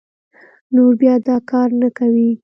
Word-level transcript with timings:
نور 0.75 0.91
بيا 1.01 1.13
دا 1.27 1.35
کار 1.49 1.69
نه 1.81 1.89
کوي 1.97 2.29